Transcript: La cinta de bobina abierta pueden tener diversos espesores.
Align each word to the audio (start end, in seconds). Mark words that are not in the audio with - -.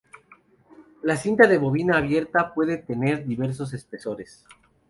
La 1.03 1.15
cinta 1.15 1.45
de 1.45 1.59
bobina 1.59 1.97
abierta 1.99 2.55
pueden 2.55 2.83
tener 2.87 3.27
diversos 3.27 3.75
espesores. 3.75 4.43